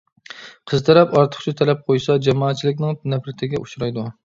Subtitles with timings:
[0.71, 4.11] قىز تەرەپ ئارتۇقچە تەلەپ قويسا، جامائەتچىلىكنىڭ نەپرىتىگە ئۇچرايدۇ.